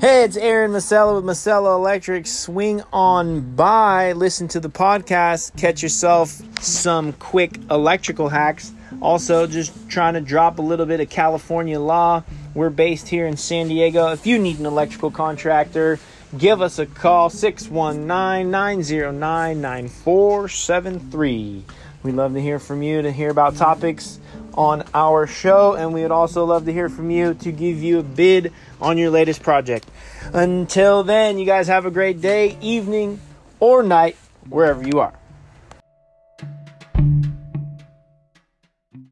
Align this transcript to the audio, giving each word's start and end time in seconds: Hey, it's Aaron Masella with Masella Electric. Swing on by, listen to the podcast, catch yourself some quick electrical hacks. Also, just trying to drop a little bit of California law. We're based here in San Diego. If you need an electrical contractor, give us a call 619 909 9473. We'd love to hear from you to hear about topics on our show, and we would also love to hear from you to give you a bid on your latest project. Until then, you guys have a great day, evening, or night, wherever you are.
Hey, 0.00 0.22
it's 0.22 0.36
Aaron 0.36 0.70
Masella 0.70 1.16
with 1.16 1.24
Masella 1.24 1.74
Electric. 1.74 2.28
Swing 2.28 2.84
on 2.92 3.56
by, 3.56 4.12
listen 4.12 4.46
to 4.46 4.60
the 4.60 4.70
podcast, 4.70 5.56
catch 5.56 5.82
yourself 5.82 6.40
some 6.62 7.12
quick 7.14 7.58
electrical 7.68 8.28
hacks. 8.28 8.70
Also, 9.02 9.48
just 9.48 9.90
trying 9.90 10.14
to 10.14 10.20
drop 10.20 10.60
a 10.60 10.62
little 10.62 10.86
bit 10.86 11.00
of 11.00 11.10
California 11.10 11.80
law. 11.80 12.22
We're 12.54 12.70
based 12.70 13.08
here 13.08 13.26
in 13.26 13.36
San 13.36 13.66
Diego. 13.66 14.12
If 14.12 14.24
you 14.24 14.38
need 14.38 14.60
an 14.60 14.66
electrical 14.66 15.10
contractor, 15.10 15.98
give 16.38 16.62
us 16.62 16.78
a 16.78 16.86
call 16.86 17.28
619 17.28 18.52
909 18.52 19.60
9473. 19.60 21.64
We'd 22.04 22.14
love 22.14 22.34
to 22.34 22.40
hear 22.40 22.60
from 22.60 22.84
you 22.84 23.02
to 23.02 23.10
hear 23.10 23.30
about 23.30 23.56
topics 23.56 24.20
on 24.58 24.82
our 24.92 25.28
show, 25.28 25.74
and 25.74 25.94
we 25.94 26.02
would 26.02 26.10
also 26.10 26.44
love 26.44 26.64
to 26.64 26.72
hear 26.72 26.88
from 26.88 27.12
you 27.12 27.32
to 27.32 27.52
give 27.52 27.80
you 27.80 28.00
a 28.00 28.02
bid 28.02 28.52
on 28.80 28.98
your 28.98 29.08
latest 29.08 29.40
project. 29.40 29.88
Until 30.32 31.04
then, 31.04 31.38
you 31.38 31.46
guys 31.46 31.68
have 31.68 31.86
a 31.86 31.92
great 31.92 32.20
day, 32.20 32.58
evening, 32.60 33.20
or 33.60 33.84
night, 33.84 34.16
wherever 34.48 34.84
you 34.84 34.98
are. 34.98 35.14